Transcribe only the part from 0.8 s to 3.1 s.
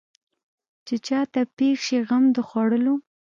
چې چا ته پېښ شي غم د خوړلو.